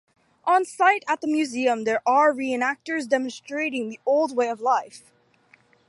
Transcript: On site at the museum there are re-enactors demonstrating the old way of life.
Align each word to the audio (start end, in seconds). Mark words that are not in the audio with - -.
On 0.45 0.65
site 0.65 1.03
at 1.07 1.21
the 1.21 1.27
museum 1.27 1.83
there 1.83 2.01
are 2.07 2.33
re-enactors 2.33 3.07
demonstrating 3.07 3.87
the 3.87 3.99
old 4.03 4.35
way 4.35 4.49
of 4.49 4.59
life. 4.59 5.11